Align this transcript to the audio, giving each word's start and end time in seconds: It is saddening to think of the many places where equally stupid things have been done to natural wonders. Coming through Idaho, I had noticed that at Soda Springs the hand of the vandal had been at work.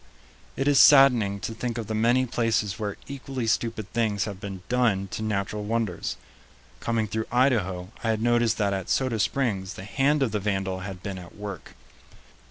It 0.55 0.67
is 0.67 0.79
saddening 0.79 1.39
to 1.41 1.53
think 1.53 1.77
of 1.77 1.85
the 1.85 1.93
many 1.93 2.25
places 2.25 2.79
where 2.79 2.97
equally 3.07 3.45
stupid 3.45 3.93
things 3.93 4.25
have 4.25 4.39
been 4.39 4.63
done 4.67 5.07
to 5.09 5.21
natural 5.21 5.63
wonders. 5.63 6.17
Coming 6.79 7.07
through 7.07 7.27
Idaho, 7.31 7.91
I 8.03 8.09
had 8.09 8.19
noticed 8.23 8.57
that 8.57 8.73
at 8.73 8.89
Soda 8.89 9.19
Springs 9.19 9.75
the 9.75 9.83
hand 9.85 10.23
of 10.23 10.31
the 10.31 10.39
vandal 10.39 10.79
had 10.79 11.03
been 11.03 11.19
at 11.19 11.35
work. 11.35 11.75